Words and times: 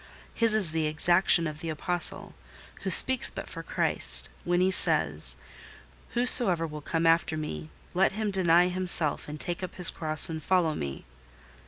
His 0.33 0.55
is 0.55 0.71
the 0.71 0.87
exaction 0.87 1.45
of 1.45 1.59
the 1.59 1.69
apostle, 1.69 2.33
who 2.81 2.89
speaks 2.89 3.29
but 3.29 3.47
for 3.47 3.61
Christ, 3.61 4.29
when 4.43 4.59
he 4.59 4.71
says—"Whosoever 4.71 6.65
will 6.65 6.81
come 6.81 7.05
after 7.05 7.37
me, 7.37 7.69
let 7.93 8.13
him 8.13 8.31
deny 8.31 8.69
himself, 8.69 9.27
and 9.27 9.39
take 9.39 9.61
up 9.61 9.75
his 9.75 9.91
cross 9.91 10.27
and 10.27 10.41
follow 10.41 10.73
me." 10.73 11.05